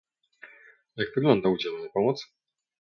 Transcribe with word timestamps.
Jak 0.97 1.07
wygląda 1.15 1.49
udzielana 1.49 1.89
pomoc? 1.89 2.31